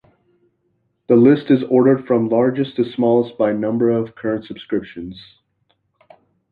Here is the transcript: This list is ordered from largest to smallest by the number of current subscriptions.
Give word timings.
This 1.07 1.15
list 1.19 1.51
is 1.51 1.61
ordered 1.69 2.07
from 2.07 2.27
largest 2.27 2.75
to 2.77 2.83
smallest 2.91 3.37
by 3.37 3.53
the 3.53 3.59
number 3.59 3.91
of 3.91 4.15
current 4.15 4.45
subscriptions. 4.45 5.21